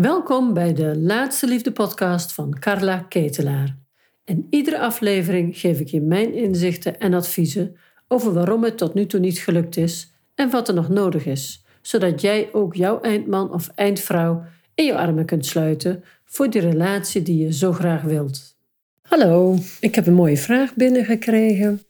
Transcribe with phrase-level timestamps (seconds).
[0.00, 3.76] Welkom bij de Laatste Liefde podcast van Carla Ketelaar.
[4.24, 7.76] In iedere aflevering geef ik je mijn inzichten en adviezen
[8.08, 11.64] over waarom het tot nu toe niet gelukt is en wat er nog nodig is,
[11.82, 17.22] zodat jij ook jouw eindman of eindvrouw in je armen kunt sluiten voor die relatie
[17.22, 18.56] die je zo graag wilt.
[19.02, 21.82] Hallo, ik heb een mooie vraag binnengekregen.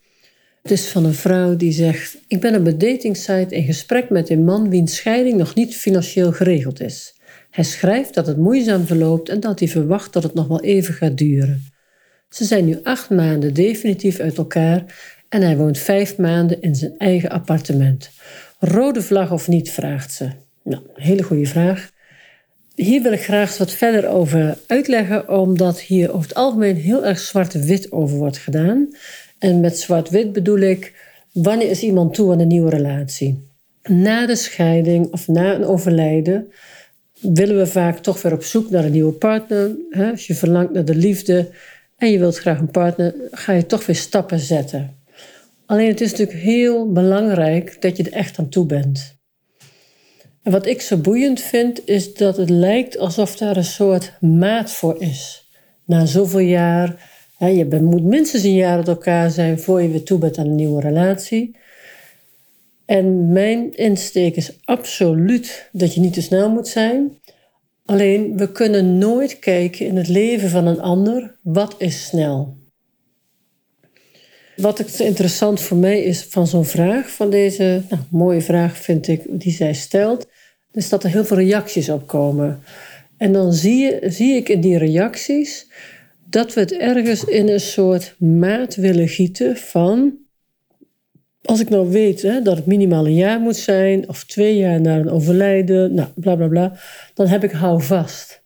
[0.63, 4.31] Het is van een vrouw die zegt: Ik ben op een datingsite in gesprek met
[4.31, 7.16] een man wiens scheiding nog niet financieel geregeld is.
[7.57, 10.95] Hij schrijft dat het moeizaam verloopt en dat hij verwacht dat het nog wel even
[10.95, 11.65] gaat duren.
[12.29, 14.85] Ze zijn nu acht maanden definitief uit elkaar
[15.29, 18.11] en hij woont vijf maanden in zijn eigen appartement.
[18.59, 20.31] Rode vlag of niet, vraagt ze.
[20.63, 21.91] Nou, hele goede vraag.
[22.75, 27.19] Hier wil ik graag wat verder over uitleggen, omdat hier over het algemeen heel erg
[27.19, 28.89] zwart-wit over wordt gedaan.
[29.39, 30.95] En met zwart-wit bedoel ik,
[31.33, 33.49] wanneer is iemand toe aan een nieuwe relatie?
[33.83, 36.53] Na de scheiding of na een overlijden
[37.21, 39.71] willen we vaak toch weer op zoek naar een nieuwe partner.
[40.11, 41.49] Als je verlangt naar de liefde
[41.97, 44.97] en je wilt graag een partner, ga je toch weer stappen zetten.
[45.67, 49.17] Alleen het is natuurlijk heel belangrijk dat je er echt aan toe bent.
[50.43, 54.71] En wat ik zo boeiend vind, is dat het lijkt alsof daar een soort maat
[54.71, 55.49] voor is.
[55.85, 60.03] Na zoveel jaar, hè, je moet minstens een jaar uit elkaar zijn voor je weer
[60.03, 61.57] toe bent aan een nieuwe relatie.
[62.87, 67.19] En mijn insteek is absoluut dat je niet te snel moet zijn.
[67.85, 72.57] Alleen we kunnen nooit kijken in het leven van een ander wat is snel.
[74.57, 79.09] Wat ik interessant voor mij is van zo'n vraag, van deze nou, mooie vraag vind
[79.09, 80.27] ik, die zij stelt,
[80.73, 82.63] is dat er heel veel reacties op komen.
[83.17, 85.71] En dan zie, je, zie ik in die reacties
[86.31, 90.19] dat we het ergens in een soort maat willen gieten van
[91.47, 94.81] als ik nou weet hè, dat het minimaal een jaar moet zijn, of twee jaar
[94.81, 96.79] na een overlijden, nou, bla bla bla,
[97.15, 98.43] dan heb ik houvast.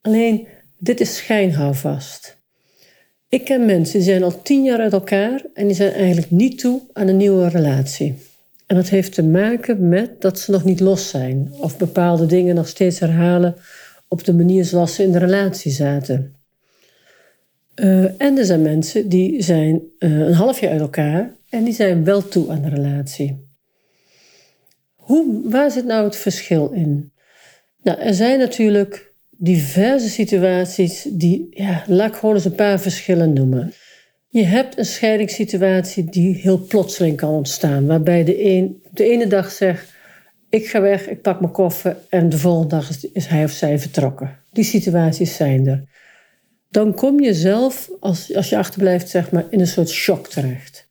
[0.00, 0.46] Alleen,
[0.78, 2.40] dit is schijnhouvast.
[3.28, 6.58] Ik ken mensen die zijn al tien jaar uit elkaar en die zijn eigenlijk niet
[6.58, 8.14] toe aan een nieuwe relatie.
[8.66, 12.54] En dat heeft te maken met dat ze nog niet los zijn of bepaalde dingen
[12.54, 13.54] nog steeds herhalen
[14.08, 16.34] op de manier zoals ze in de relatie zaten.
[17.74, 21.74] Uh, en er zijn mensen die zijn uh, een half jaar uit elkaar en die
[21.74, 23.50] zijn wel toe aan de relatie.
[24.94, 27.12] Hoe, waar zit nou het verschil in?
[27.82, 33.32] Nou, er zijn natuurlijk diverse situaties die, ja, laat ik gewoon eens een paar verschillen
[33.32, 33.72] noemen.
[34.28, 39.50] Je hebt een scheidingssituatie die heel plotseling kan ontstaan, waarbij de een de ene dag
[39.50, 39.92] zegt:
[40.48, 43.50] Ik ga weg, ik pak mijn koffer, en de volgende dag is, is hij of
[43.50, 44.38] zij vertrokken.
[44.52, 45.84] Die situaties zijn er.
[46.70, 50.90] Dan kom je zelf, als, als je achterblijft, zeg maar, in een soort shock terecht.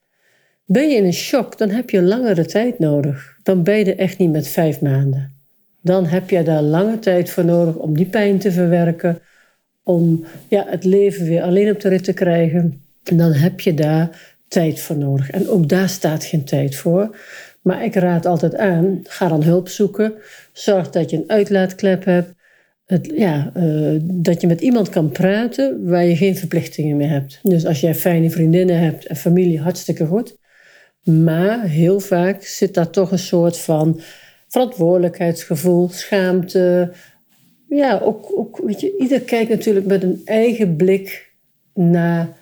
[0.71, 3.37] Ben je in een shock, dan heb je langere tijd nodig.
[3.43, 5.31] Dan ben je er echt niet met vijf maanden.
[5.81, 9.19] Dan heb je daar lange tijd voor nodig om die pijn te verwerken,
[9.83, 12.81] om ja, het leven weer alleen op de rit te krijgen.
[13.03, 15.29] En dan heb je daar tijd voor nodig.
[15.29, 17.15] En ook daar staat geen tijd voor.
[17.61, 20.13] Maar ik raad altijd aan, ga dan hulp zoeken.
[20.53, 22.33] Zorg dat je een uitlaatklep hebt.
[22.85, 27.39] Het, ja, uh, dat je met iemand kan praten waar je geen verplichtingen meer hebt.
[27.43, 30.39] Dus als jij fijne vriendinnen hebt en familie, hartstikke goed.
[31.03, 34.01] Maar heel vaak zit daar toch een soort van
[34.47, 36.91] verantwoordelijkheidsgevoel, schaamte.
[37.69, 38.59] Ja, ook, ook
[38.99, 41.31] ieder kijkt natuurlijk met een eigen blik
[41.73, 42.37] naar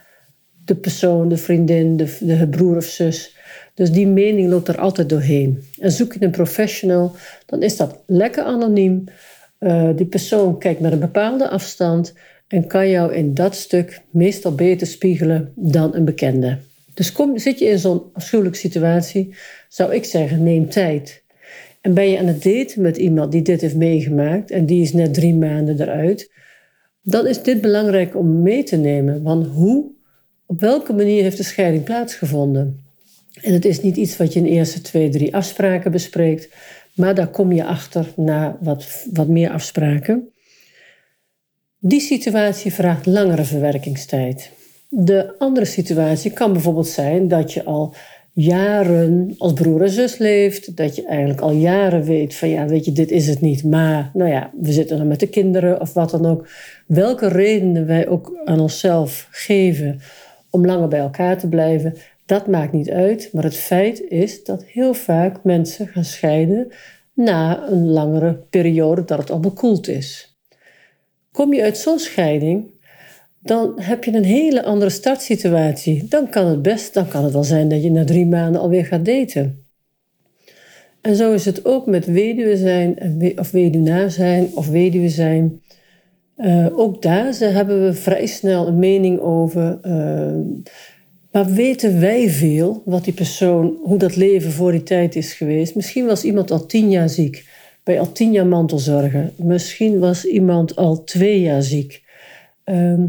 [0.65, 3.37] de persoon, de vriendin, de, de broer of zus.
[3.73, 5.63] Dus die mening loopt er altijd doorheen.
[5.79, 7.15] En zoek je een professional,
[7.45, 9.03] dan is dat lekker anoniem.
[9.59, 12.13] Uh, die persoon kijkt met een bepaalde afstand
[12.47, 16.57] en kan jou in dat stuk meestal beter spiegelen dan een bekende.
[16.99, 19.35] Dus kom, zit je in zo'n afschuwelijke situatie,
[19.69, 21.23] zou ik zeggen, neem tijd.
[21.81, 24.93] En ben je aan het daten met iemand die dit heeft meegemaakt en die is
[24.93, 26.31] net drie maanden eruit,
[27.01, 29.23] dan is dit belangrijk om mee te nemen.
[29.23, 29.91] Want hoe,
[30.45, 32.79] op welke manier heeft de scheiding plaatsgevonden?
[33.41, 36.49] En het is niet iets wat je in eerste twee, drie afspraken bespreekt,
[36.93, 40.29] maar daar kom je achter na wat, wat meer afspraken.
[41.79, 44.57] Die situatie vraagt langere verwerkingstijd.
[44.91, 47.93] De andere situatie kan bijvoorbeeld zijn dat je al
[48.33, 50.77] jaren als broer en zus leeft.
[50.77, 53.63] Dat je eigenlijk al jaren weet van ja, weet je, dit is het niet.
[53.63, 56.47] Maar nou ja, we zitten dan met de kinderen of wat dan ook.
[56.87, 59.99] Welke redenen wij ook aan onszelf geven
[60.49, 61.95] om langer bij elkaar te blijven,
[62.25, 63.29] dat maakt niet uit.
[63.33, 66.71] Maar het feit is dat heel vaak mensen gaan scheiden
[67.13, 70.37] na een langere periode dat het al bekoeld is.
[71.31, 72.71] Kom je uit zo'n scheiding,
[73.41, 76.05] dan heb je een hele andere startsituatie.
[76.09, 78.85] Dan kan het best, dan kan het wel zijn dat je na drie maanden alweer
[78.85, 79.63] gaat daten.
[81.01, 82.97] En zo is het ook met weduwe zijn,
[83.35, 85.61] of weduwnaar zijn, of weduwe zijn.
[86.37, 89.79] Uh, ook daar hebben we vrij snel een mening over.
[89.83, 90.71] Uh,
[91.31, 95.75] maar weten wij veel wat die persoon, hoe dat leven voor die tijd is geweest?
[95.75, 97.47] Misschien was iemand al tien jaar ziek,
[97.83, 99.31] bij al tien jaar mantelzorgen.
[99.35, 102.03] Misschien was iemand al twee jaar ziek.
[102.65, 103.03] Uh,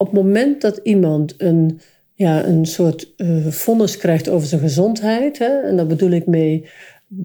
[0.00, 1.80] op het moment dat iemand een,
[2.14, 6.68] ja, een soort uh, vonnis krijgt over zijn gezondheid, hè, en daar bedoel ik mee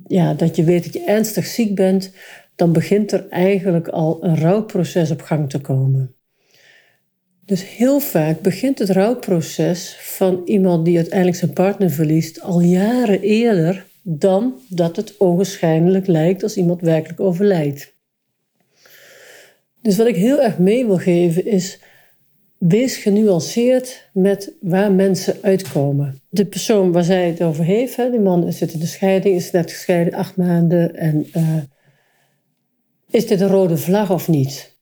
[0.07, 2.11] ja, dat je weet dat je ernstig ziek bent,
[2.55, 6.15] dan begint er eigenlijk al een rouwproces op gang te komen.
[7.45, 13.21] Dus heel vaak begint het rouwproces van iemand die uiteindelijk zijn partner verliest al jaren
[13.21, 17.93] eerder dan dat het ogenschijnlijk lijkt als iemand werkelijk overlijdt.
[19.81, 21.79] Dus wat ik heel erg mee wil geven is
[22.67, 26.19] wees genuanceerd met waar mensen uitkomen.
[26.29, 29.51] De persoon waar zij het over heeft, hè, die man zit in de scheiding, is
[29.51, 30.95] net gescheiden, acht maanden.
[30.95, 31.57] En uh,
[33.09, 34.77] is dit een rode vlag of niet?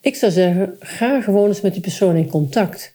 [0.00, 2.94] Ik zou zeggen, ga gewoon eens met die persoon in contact.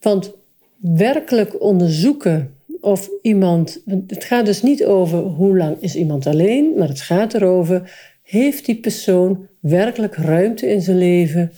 [0.00, 0.32] Want
[0.78, 3.82] werkelijk onderzoeken of iemand.
[4.06, 7.92] Het gaat dus niet over hoe lang is iemand alleen, maar het gaat erover:
[8.22, 11.52] heeft die persoon werkelijk ruimte in zijn leven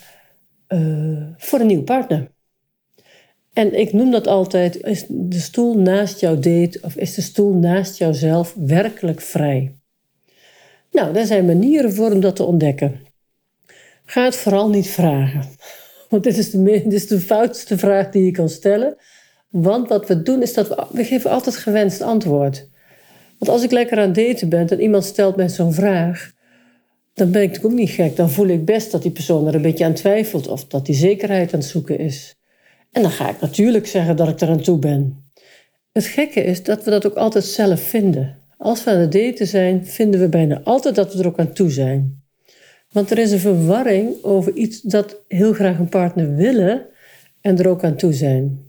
[0.69, 2.31] uh, voor een nieuwe partner.
[3.53, 7.53] En ik noem dat altijd, is de stoel naast jouw date of is de stoel
[7.53, 9.75] naast jouzelf werkelijk vrij?
[10.91, 13.01] Nou, daar zijn manieren voor om dat te ontdekken.
[14.05, 15.43] Ga het vooral niet vragen.
[16.11, 18.97] Want dit is de, dit is de foutste vraag die je kan stellen.
[19.49, 22.69] Want wat we doen is dat we, we geven altijd gewenst antwoord.
[23.39, 26.33] Want als ik lekker aan daten ben en iemand stelt mij zo'n vraag,
[27.17, 28.17] dan ben ik natuurlijk ook niet gek.
[28.17, 30.95] Dan voel ik best dat die persoon er een beetje aan twijfelt of dat die
[30.95, 32.37] zekerheid aan het zoeken is.
[32.93, 35.25] En dan ga ik natuurlijk zeggen dat ik er aan toe ben.
[35.93, 38.39] Het gekke is dat we dat ook altijd zelf vinden.
[38.59, 41.53] Als we aan het daten zijn, vinden we bijna altijd dat we er ook aan
[41.53, 42.23] toe zijn.
[42.91, 46.87] Want er is een verwarring over iets dat heel graag een partner willen
[47.41, 48.65] en er ook aan toe zijn.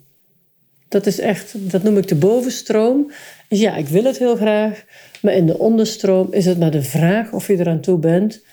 [0.88, 3.11] Dat is echt, dat noem ik de bovenstroom.
[3.47, 4.83] Dus ja, ik wil het heel graag,
[5.21, 8.44] maar in de onderstroom is het maar de vraag of je eraan toe bent.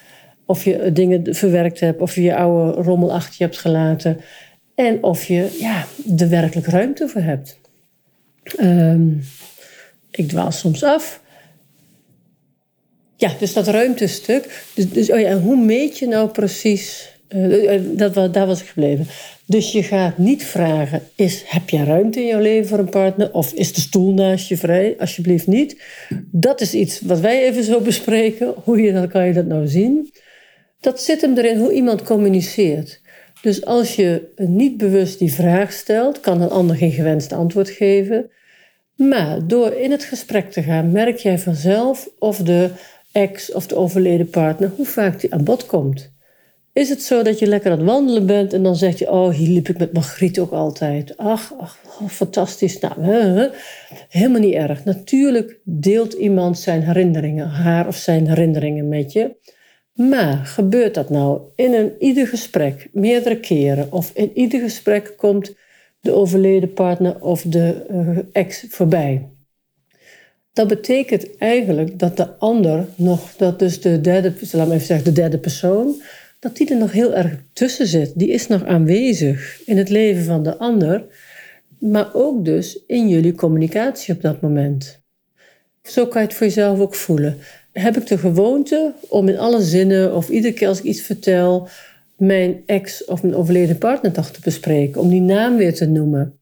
[0.47, 4.21] Of je dingen verwerkt hebt, of je je oude rommel achter je hebt gelaten.
[4.75, 5.87] En of je ja,
[6.19, 7.61] er werkelijk ruimte voor hebt.
[8.61, 9.25] Um,
[10.11, 11.23] ik dwaal soms af.
[13.17, 14.65] Ja, dus dat ruimtestuk.
[14.75, 17.81] Dus, dus oh ja, hoe meet je nou precies uh,
[18.13, 19.07] dat, daar was ik gebleven.
[19.47, 23.33] Dus je gaat niet vragen: is, heb je ruimte in jouw leven voor een partner?
[23.33, 24.95] Of is de stoel naast je vrij?
[24.99, 25.83] Alsjeblieft niet.
[26.31, 28.55] Dat is iets wat wij even zo bespreken.
[28.65, 30.13] Hoe je, dan kan je dat nou zien?
[30.81, 33.01] Dat zit hem erin hoe iemand communiceert.
[33.43, 38.31] Dus als je niet bewust die vraag stelt, kan een ander geen gewenst antwoord geven.
[38.97, 42.71] Maar door in het gesprek te gaan, merk jij vanzelf of de
[43.13, 46.14] ex of de overleden partner, hoe vaak die aan bod komt.
[46.75, 49.31] Is het zo dat je lekker aan het wandelen bent en dan zeg je: Oh,
[49.31, 51.17] hier liep ik met Margriet ook altijd.
[51.17, 52.79] Ach, ach oh, fantastisch.
[52.79, 53.51] Nou,
[54.09, 54.85] helemaal niet erg.
[54.85, 59.37] Natuurlijk deelt iemand zijn herinneringen, haar of zijn herinneringen met je.
[59.93, 65.55] Maar gebeurt dat nou in een ieder gesprek, meerdere keren, of in ieder gesprek komt
[66.01, 69.29] de overleden partner of de uh, ex voorbij?
[70.53, 75.05] Dat betekent eigenlijk dat de ander nog, dat dus de derde, laat me even zeggen,
[75.05, 76.03] de derde persoon,
[76.45, 78.13] dat die er nog heel erg tussen zit.
[78.15, 81.05] Die is nog aanwezig in het leven van de ander,
[81.79, 85.03] maar ook dus in jullie communicatie op dat moment.
[85.83, 87.39] Zo kan je het voor jezelf ook voelen.
[87.73, 91.69] Heb ik de gewoonte om in alle zinnen of iedere keer als ik iets vertel,
[92.17, 96.39] mijn ex of mijn overleden partner toch te bespreken, om die naam weer te noemen?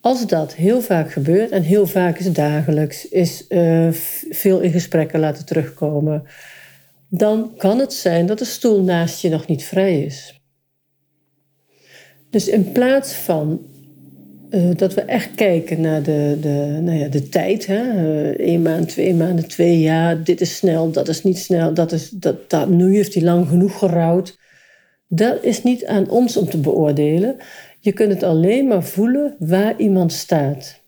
[0.00, 3.88] Als dat heel vaak gebeurt, en heel vaak is het dagelijks, is uh,
[4.30, 6.22] veel in gesprekken laten terugkomen,
[7.14, 10.40] dan kan het zijn dat de stoel naast je nog niet vrij is.
[12.30, 13.66] Dus in plaats van
[14.50, 17.82] uh, dat we echt kijken naar de, de, nou ja, de tijd, hè?
[17.82, 21.92] Uh, één maand, twee maanden, twee jaar, dit is snel, dat is niet snel, dat
[21.92, 24.38] is, dat, dat, nu heeft hij lang genoeg gerouwd.
[25.08, 27.36] Dat is niet aan ons om te beoordelen.
[27.80, 30.80] Je kunt het alleen maar voelen waar iemand staat.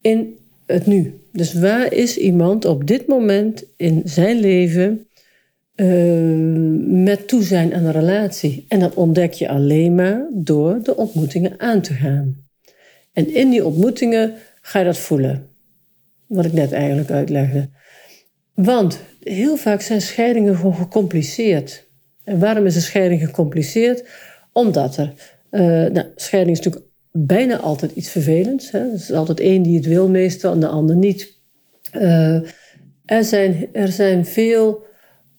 [0.00, 0.39] In
[0.72, 1.20] het nu.
[1.32, 5.06] Dus waar is iemand op dit moment in zijn leven
[5.76, 8.64] uh, met toezijn aan een relatie?
[8.68, 12.36] En dat ontdek je alleen maar door de ontmoetingen aan te gaan.
[13.12, 15.46] En in die ontmoetingen ga je dat voelen.
[16.26, 17.68] Wat ik net eigenlijk uitlegde.
[18.54, 21.86] Want heel vaak zijn scheidingen gewoon gecompliceerd.
[22.24, 24.04] En waarom is een scheiding gecompliceerd?
[24.52, 25.12] Omdat er.
[25.50, 25.60] Uh,
[25.92, 28.70] nou, scheiding is natuurlijk bijna altijd iets vervelends.
[28.70, 28.78] Hè?
[28.78, 31.38] Er is altijd één die het wil meestal en de ander niet.
[31.94, 32.40] Uh,
[33.04, 34.82] Er zijn, er zijn veel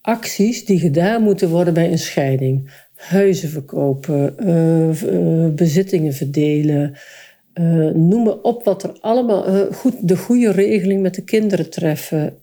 [0.01, 2.71] acties die gedaan moeten worden bij een scheiding.
[2.95, 6.97] Huizen verkopen, uh, bezittingen verdelen.
[7.93, 9.71] Noem maar op wat er allemaal.
[9.71, 12.37] goed, de goede regeling met de kinderen treffen.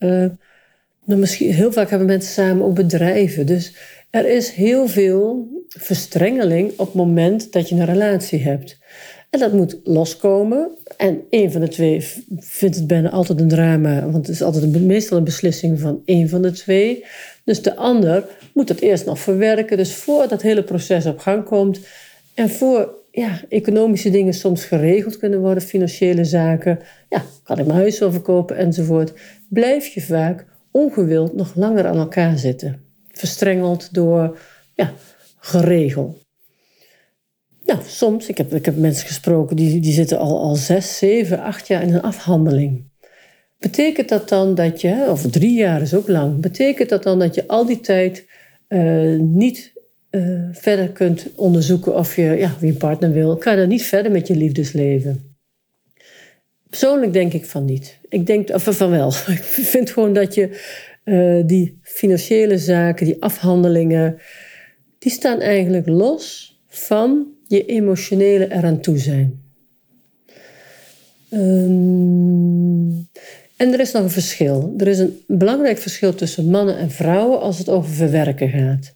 [1.04, 3.46] Nou, misschien, heel vaak hebben mensen samen ook bedrijven.
[3.46, 3.76] Dus
[4.10, 8.78] er is heel veel verstrengeling op het moment dat je een relatie hebt.
[9.30, 10.70] En dat moet loskomen.
[10.96, 12.04] En een van de twee
[12.36, 16.02] vindt het bijna altijd een drama, want het is altijd een, meestal een beslissing van
[16.04, 17.04] één van de twee.
[17.44, 19.76] Dus de ander moet dat eerst nog verwerken.
[19.76, 21.80] Dus voor dat hele proces op gang komt
[22.34, 27.78] en voor ja, economische dingen soms geregeld kunnen worden, financiële zaken, ja, kan ik mijn
[27.78, 29.12] huis wel verkopen enzovoort,
[29.48, 32.80] blijf je vaak ongewild nog langer aan elkaar zitten.
[33.12, 34.38] Verstrengeld door
[34.74, 34.92] ja,
[35.38, 36.26] geregeld.
[37.68, 41.42] Nou, soms, ik heb, ik heb mensen gesproken die, die zitten al, al zes, zeven,
[41.42, 42.84] acht jaar in een afhandeling.
[43.58, 47.34] Betekent dat dan dat je, of drie jaar is ook lang, betekent dat dan dat
[47.34, 48.26] je al die tijd
[48.68, 49.72] uh, niet
[50.10, 53.36] uh, verder kunt onderzoeken of je ja, wie een partner wil?
[53.36, 55.36] Kan je dan niet verder met je liefdesleven?
[56.68, 57.98] Persoonlijk denk ik van niet.
[58.08, 59.08] Ik denk of van wel.
[59.38, 60.60] Ik vind gewoon dat je
[61.04, 64.18] uh, die financiële zaken, die afhandelingen,
[64.98, 69.42] die staan eigenlijk los van je emotionele eraan toe zijn.
[71.30, 73.08] Um,
[73.56, 74.74] en er is nog een verschil.
[74.78, 78.94] Er is een belangrijk verschil tussen mannen en vrouwen als het over verwerken gaat.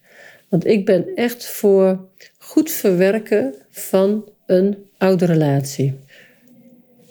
[0.49, 5.95] Want ik ben echt voor goed verwerken van een oude relatie.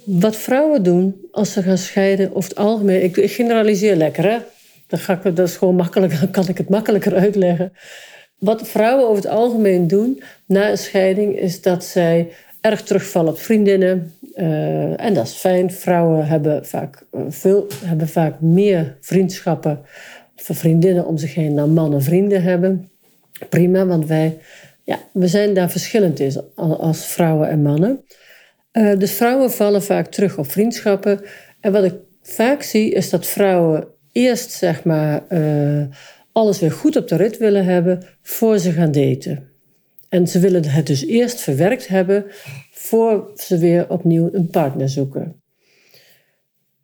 [0.04, 4.38] Wat vrouwen doen als ze gaan scheiden, over het algemeen, ik, generaliseer lekker hè.
[4.88, 7.74] Dan, ga ik, dat is gewoon makkelijk, dan kan ik het makkelijker uitleggen.
[8.38, 10.22] Wat vrouwen over het algemeen doen
[10.52, 12.32] na een scheiding is dat zij
[12.62, 14.14] erg terugvallen op vriendinnen.
[14.36, 15.72] Uh, en dat is fijn.
[15.72, 19.80] Vrouwen hebben vaak, uh, veel, hebben vaak meer vriendschappen
[20.36, 22.90] voor vriendinnen om zich heen dan mannen vrienden hebben.
[23.50, 24.38] Prima, want wij
[24.84, 28.04] ja, we zijn daar verschillend in als vrouwen en mannen.
[28.74, 31.22] Uh, dus vrouwen vallen vaak terug op vriendschappen.
[31.60, 35.24] En wat ik vaak zie is dat vrouwen eerst zeg maar
[36.32, 39.51] alles weer goed op de rit willen hebben voor ze gaan daten.
[40.12, 42.26] En ze willen het dus eerst verwerkt hebben
[42.72, 45.42] voor ze weer opnieuw een partner zoeken.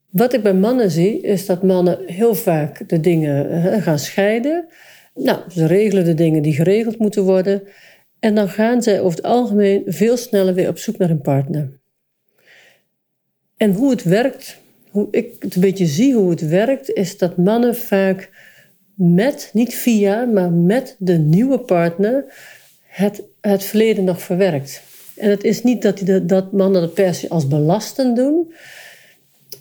[0.10, 4.68] Wat ik bij mannen zie, is dat mannen heel vaak de dingen gaan scheiden.
[5.16, 7.64] Nou, ze regelen de dingen die geregeld moeten worden.
[8.20, 11.80] En dan gaan zij over het algemeen veel sneller weer op zoek naar een partner.
[13.58, 14.58] En hoe het werkt,
[14.90, 18.30] hoe ik het een beetje zie hoe het werkt, is dat mannen vaak
[18.96, 22.26] met, niet via, maar met de nieuwe partner
[22.98, 24.82] het, het verleden nog verwerkt.
[25.16, 28.54] En het is niet dat, dat mannen dat per se als belastend doen.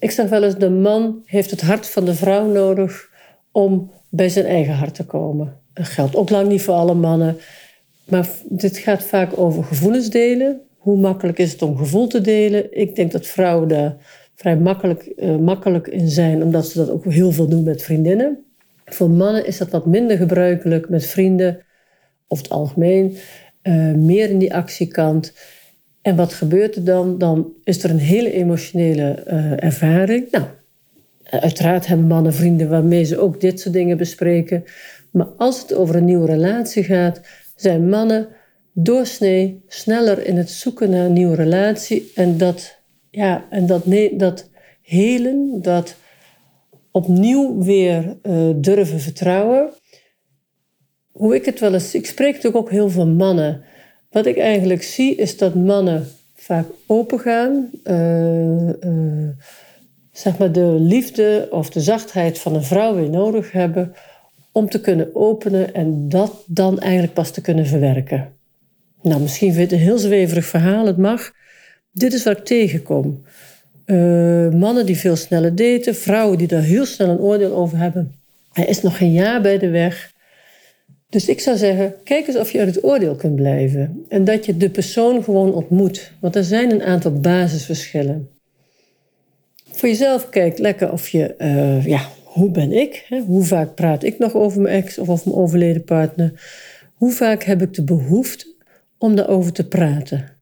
[0.00, 3.08] Ik zeg wel eens, de man heeft het hart van de vrouw nodig
[3.52, 5.56] om bij zijn eigen hart te komen.
[5.72, 7.36] Dat geldt ook lang niet voor alle mannen.
[8.04, 10.60] Maar dit gaat vaak over gevoelens delen.
[10.76, 12.78] Hoe makkelijk is het om gevoel te delen?
[12.78, 13.96] Ik denk dat vrouwen daar
[14.34, 18.44] vrij makkelijk, uh, makkelijk in zijn, omdat ze dat ook heel veel doen met vriendinnen.
[18.84, 21.65] Voor mannen is dat wat minder gebruikelijk met vrienden,
[22.28, 23.16] over het algemeen,
[23.62, 25.32] uh, meer in die actiekant.
[26.02, 27.18] En wat gebeurt er dan?
[27.18, 30.30] Dan is er een hele emotionele uh, ervaring.
[30.30, 30.44] Nou,
[31.24, 34.64] uiteraard hebben mannen vrienden waarmee ze ook dit soort dingen bespreken.
[35.10, 37.20] Maar als het over een nieuwe relatie gaat,
[37.56, 38.28] zijn mannen
[38.72, 42.12] doorsnee sneller in het zoeken naar een nieuwe relatie.
[42.14, 42.78] En dat,
[43.10, 44.50] ja, en dat, nee, dat
[44.82, 45.96] helen, dat
[46.90, 48.16] opnieuw weer
[48.56, 49.70] durven vertrouwen.
[51.16, 53.62] Hoe ik het wel eens, ik spreek natuurlijk ook heel veel mannen.
[54.10, 59.28] Wat ik eigenlijk zie is dat mannen vaak opengaan, uh,
[60.12, 63.94] zeg maar de liefde of de zachtheid van een vrouw weer nodig hebben
[64.52, 68.32] om te kunnen openen en dat dan eigenlijk pas te kunnen verwerken.
[69.02, 71.32] Nou, misschien vind je het een heel zweverig verhaal, het mag.
[71.92, 73.22] Dit is wat ik tegenkom.
[73.86, 78.14] Uh, mannen die veel sneller daten, vrouwen die daar heel snel een oordeel over hebben.
[78.52, 80.14] Hij is nog geen jaar bij de weg.
[81.08, 84.04] Dus ik zou zeggen, kijk eens of je uit het oordeel kunt blijven.
[84.08, 86.12] En dat je de persoon gewoon ontmoet.
[86.20, 88.28] Want er zijn een aantal basisverschillen.
[89.70, 93.04] Voor jezelf kijk lekker of je, uh, ja, hoe ben ik?
[93.08, 93.20] Hè?
[93.20, 96.32] Hoe vaak praat ik nog over mijn ex of over mijn overleden partner?
[96.94, 98.54] Hoe vaak heb ik de behoefte
[98.98, 100.36] om daarover te praten?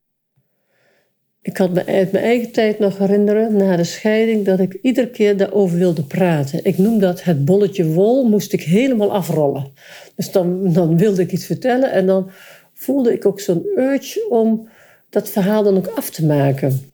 [1.42, 5.11] Ik kan me uit mijn eigen tijd nog herinneren, na de scheiding, dat ik iedere
[5.11, 6.64] keer daarover wilde praten.
[6.64, 9.73] Ik noem dat het bolletje wol, moest ik helemaal afrollen.
[10.16, 12.30] Dus dan, dan wilde ik iets vertellen en dan
[12.73, 14.68] voelde ik ook zo'n urge om
[15.11, 16.92] dat verhaal dan ook af te maken.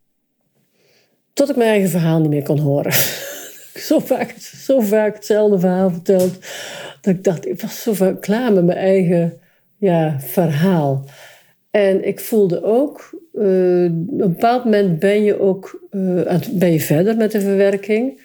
[1.33, 2.93] Tot ik mijn eigen verhaal niet meer kon horen.
[3.89, 6.39] zo vaak, zo vaak hetzelfde verhaal verteld.
[7.01, 9.41] Dat ik dacht, ik was zo vaak klaar met mijn eigen
[9.77, 11.05] ja, verhaal.
[11.71, 16.81] En ik voelde ook, uh, op een bepaald moment ben je ook uh, ben je
[16.81, 18.23] verder met de verwerking.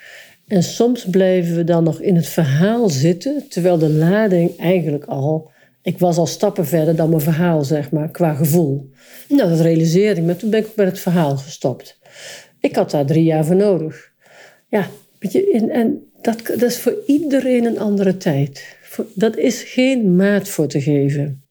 [0.48, 5.52] En soms blijven we dan nog in het verhaal zitten, terwijl de lading eigenlijk al.
[5.82, 8.90] Ik was al stappen verder dan mijn verhaal, zeg maar, qua gevoel.
[9.28, 10.36] Nou, dat realiseerde ik me.
[10.36, 12.00] Toen ben ik ook met het verhaal gestopt.
[12.60, 14.12] Ik had daar drie jaar voor nodig.
[14.70, 14.88] Ja,
[15.20, 18.78] je, en dat, dat is voor iedereen een andere tijd.
[19.14, 21.44] Dat is geen maat voor te geven.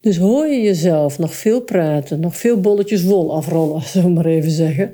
[0.00, 4.26] Dus hoor je jezelf nog veel praten, nog veel bolletjes wol afrollen, zullen we maar
[4.26, 4.92] even zeggen,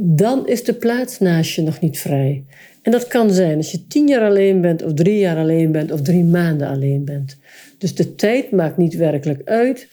[0.00, 2.44] dan is de plaats naast je nog niet vrij.
[2.82, 5.92] En dat kan zijn als je tien jaar alleen bent, of drie jaar alleen bent,
[5.92, 7.36] of drie maanden alleen bent.
[7.78, 9.88] Dus de tijd maakt niet werkelijk uit.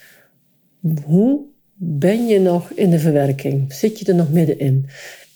[1.04, 1.42] Hoe
[1.74, 3.74] ben je nog in de verwerking?
[3.74, 4.86] Zit je er nog middenin?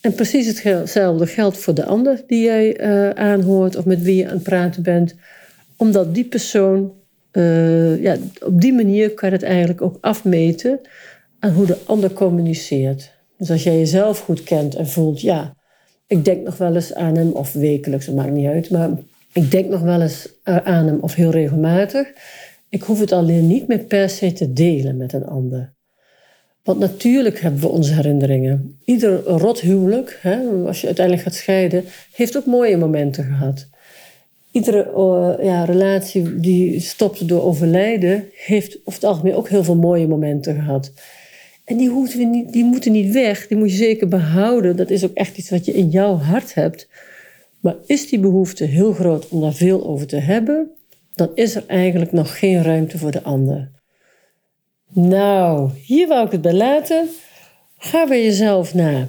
[0.00, 4.26] En precies hetzelfde geldt voor de ander die jij uh, aanhoort of met wie je
[4.26, 5.14] aan het praten bent.
[5.76, 6.92] Omdat die persoon,
[7.32, 10.80] uh, ja, op die manier kan je het eigenlijk ook afmeten
[11.38, 13.18] aan hoe de ander communiceert.
[13.40, 15.54] Dus als jij jezelf goed kent en voelt, ja,
[16.06, 18.90] ik denk nog wel eens aan hem, of wekelijks, dat maakt niet uit, maar
[19.32, 22.12] ik denk nog wel eens eh, aan hem of heel regelmatig.
[22.68, 25.72] Ik hoef het alleen niet meer per se te delen met een ander.
[26.62, 28.78] Want natuurlijk hebben we onze herinneringen.
[28.84, 33.68] Ieder rot huwelijk, hè, als je uiteindelijk gaat scheiden, heeft ook mooie momenten gehad.
[34.50, 39.76] Iedere uh, ja, relatie die stopte door overlijden, heeft over het algemeen ook heel veel
[39.76, 40.92] mooie momenten gehad.
[41.70, 44.76] En die, niet, die moeten niet weg, die moet je zeker behouden.
[44.76, 46.88] Dat is ook echt iets wat je in jouw hart hebt.
[47.60, 50.70] Maar is die behoefte heel groot om daar veel over te hebben,
[51.14, 53.70] dan is er eigenlijk nog geen ruimte voor de ander.
[54.92, 57.08] Nou, hier wou ik het bij laten.
[57.78, 59.08] Ga bij jezelf na.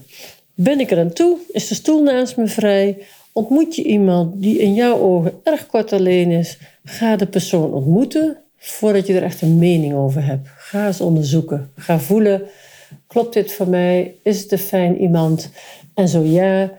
[0.53, 1.37] Ben ik er aan toe?
[1.51, 2.97] Is de stoel naast me vrij?
[3.33, 6.57] Ontmoet je iemand die in jouw ogen erg kort alleen is?
[6.83, 10.47] Ga de persoon ontmoeten voordat je er echt een mening over hebt.
[10.57, 11.71] Ga eens onderzoeken.
[11.75, 12.41] Ga voelen.
[13.07, 14.15] Klopt dit voor mij?
[14.23, 15.49] Is het een fijn iemand?
[15.93, 16.71] En zo ja,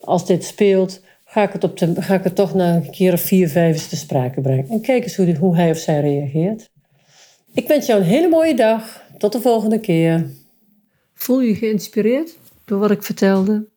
[0.00, 3.12] als dit speelt, ga ik het, op de, ga ik het toch na een keer
[3.12, 4.68] of vier, vijf eens te sprake brengen.
[4.68, 6.70] En kijk eens hoe, hoe hij of zij reageert.
[7.52, 9.02] Ik wens jou een hele mooie dag.
[9.18, 10.30] Tot de volgende keer.
[11.14, 13.68] Voel je geïnspireerd door wat ik vertelde?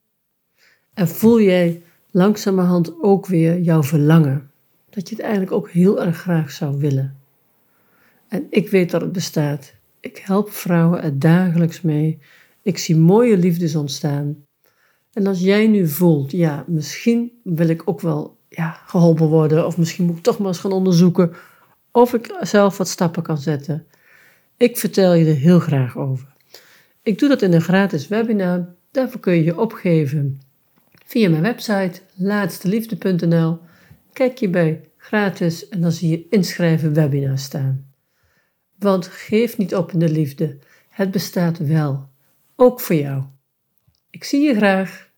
[0.94, 4.52] En voel jij langzamerhand ook weer jouw verlangen?
[4.90, 7.23] Dat je het eigenlijk ook heel erg graag zou willen.
[8.34, 9.74] En ik weet dat het bestaat.
[10.00, 12.20] Ik help vrouwen er dagelijks mee.
[12.62, 14.46] Ik zie mooie liefdes ontstaan.
[15.12, 19.78] En als jij nu voelt, ja, misschien wil ik ook wel ja, geholpen worden, of
[19.78, 21.34] misschien moet ik toch maar eens gaan onderzoeken
[21.92, 23.86] of ik zelf wat stappen kan zetten.
[24.58, 26.34] Ik vertel je er heel graag over.
[27.04, 28.76] Ik doe dat in een gratis webinar.
[28.92, 30.42] Daarvoor kun je je opgeven
[31.06, 33.60] via mijn website laatsteliefde.nl.
[34.14, 37.93] Kijk je bij gratis en dan zie je inschrijven webinar staan.
[38.84, 40.58] Want geef niet op in de liefde.
[40.90, 42.10] Het bestaat wel.
[42.56, 43.24] Ook voor jou.
[44.10, 45.12] Ik zie je graag.